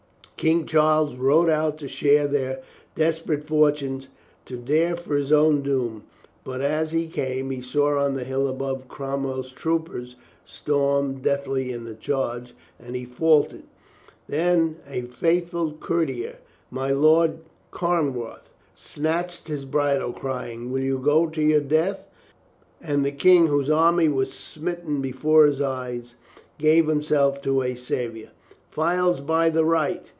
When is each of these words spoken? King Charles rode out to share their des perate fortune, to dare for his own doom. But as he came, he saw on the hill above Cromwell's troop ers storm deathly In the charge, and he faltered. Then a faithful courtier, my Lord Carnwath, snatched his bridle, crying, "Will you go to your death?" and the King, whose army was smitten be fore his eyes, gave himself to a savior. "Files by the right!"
King 0.37 0.65
Charles 0.65 1.13
rode 1.17 1.49
out 1.49 1.77
to 1.77 1.87
share 1.87 2.25
their 2.25 2.61
des 2.95 3.11
perate 3.23 3.43
fortune, 3.43 4.07
to 4.45 4.57
dare 4.57 4.95
for 4.95 5.15
his 5.15 5.31
own 5.31 5.61
doom. 5.61 6.03
But 6.43 6.61
as 6.61 6.91
he 6.93 7.05
came, 7.05 7.51
he 7.51 7.61
saw 7.61 8.03
on 8.03 8.15
the 8.15 8.23
hill 8.23 8.47
above 8.47 8.87
Cromwell's 8.87 9.51
troop 9.51 9.87
ers 9.93 10.15
storm 10.43 11.19
deathly 11.21 11.71
In 11.71 11.83
the 11.83 11.93
charge, 11.93 12.55
and 12.79 12.95
he 12.95 13.05
faltered. 13.05 13.61
Then 14.27 14.77
a 14.89 15.03
faithful 15.03 15.73
courtier, 15.73 16.37
my 16.71 16.89
Lord 16.89 17.41
Carnwath, 17.71 18.49
snatched 18.73 19.47
his 19.47 19.63
bridle, 19.65 20.11
crying, 20.11 20.71
"Will 20.71 20.81
you 20.81 20.97
go 20.97 21.27
to 21.29 21.39
your 21.43 21.61
death?" 21.61 22.07
and 22.81 23.05
the 23.05 23.11
King, 23.11 23.45
whose 23.45 23.69
army 23.69 24.07
was 24.07 24.33
smitten 24.33 25.01
be 25.03 25.11
fore 25.11 25.45
his 25.45 25.61
eyes, 25.61 26.15
gave 26.57 26.87
himself 26.87 27.43
to 27.43 27.61
a 27.61 27.75
savior. 27.75 28.29
"Files 28.71 29.19
by 29.19 29.47
the 29.47 29.63
right!" 29.63 30.03